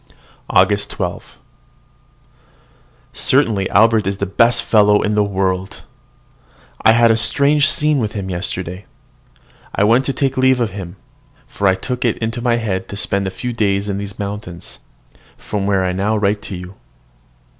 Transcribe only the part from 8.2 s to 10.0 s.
yesterday. I